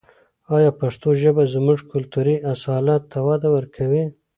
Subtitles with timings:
[0.55, 4.03] آیا پښتو ژبه زموږ کلتوري اصالت ته وده ورکوي؟